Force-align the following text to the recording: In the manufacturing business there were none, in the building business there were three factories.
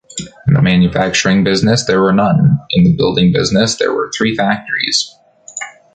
In 0.47 0.55
the 0.55 0.63
manufacturing 0.63 1.43
business 1.43 1.85
there 1.85 2.01
were 2.01 2.11
none, 2.11 2.57
in 2.71 2.85
the 2.85 2.95
building 2.95 3.31
business 3.31 3.75
there 3.77 3.93
were 3.93 4.11
three 4.11 4.35
factories. 4.35 5.15